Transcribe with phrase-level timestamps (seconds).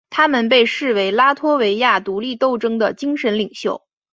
[0.09, 3.83] 他们被视为拉脱维亚独立斗争的精神领袖。